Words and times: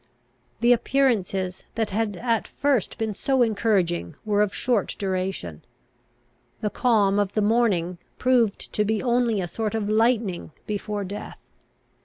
The 0.61 0.73
appearances 0.73 1.61
that 1.75 1.91
had 1.91 2.17
at 2.17 2.47
first 2.47 2.97
been 2.97 3.13
so 3.13 3.43
encouraging 3.43 4.15
were 4.25 4.41
of 4.41 4.51
short 4.51 4.95
duration. 4.97 5.63
The 6.61 6.71
calm 6.71 7.19
of 7.19 7.33
the 7.33 7.43
morning 7.43 7.99
proved 8.17 8.73
to 8.73 8.83
be 8.83 9.03
only 9.03 9.39
a 9.41 9.47
sort 9.47 9.75
of 9.75 9.87
lightening 9.87 10.53
before 10.65 11.03
death. 11.03 11.37